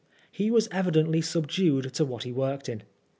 He 0.31 0.49
was 0.49 0.67
evidently 0.71 1.21
subdued 1.21 1.93
to 1.93 2.03
what 2.05 2.23
he 2.23 2.31
worked 2.31 2.67
in. 2.67 2.81